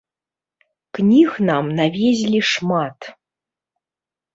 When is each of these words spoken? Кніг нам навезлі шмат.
Кніг 0.99 1.29
нам 1.51 1.71
навезлі 1.83 2.43
шмат. 2.51 2.99